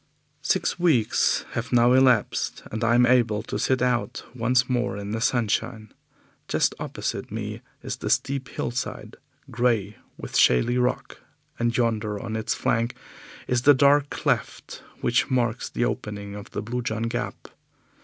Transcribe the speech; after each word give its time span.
Six 0.41 0.79
weeks 0.79 1.45
have 1.51 1.71
now 1.71 1.93
elapsed, 1.93 2.63
and 2.71 2.83
I 2.83 2.95
am 2.95 3.05
able 3.05 3.43
to 3.43 3.59
sit 3.59 3.83
out 3.83 4.23
once 4.33 4.67
more 4.67 4.97
in 4.97 5.11
the 5.11 5.21
sunshine. 5.21 5.93
Just 6.47 6.73
opposite 6.79 7.31
me 7.31 7.61
is 7.83 7.97
the 7.97 8.09
steep 8.09 8.49
hillside, 8.49 9.17
grey 9.51 9.97
with 10.17 10.35
shaly 10.35 10.79
rock, 10.79 11.19
and 11.59 11.77
yonder 11.77 12.19
on 12.19 12.35
its 12.35 12.55
flank 12.55 12.95
is 13.47 13.61
the 13.61 13.75
dark 13.75 14.09
cleft 14.09 14.81
which 15.01 15.29
marks 15.29 15.69
the 15.69 15.85
opening 15.85 16.33
of 16.33 16.49
the 16.49 16.63
Blue 16.63 16.81
John 16.81 17.03
Gap. 17.03 17.49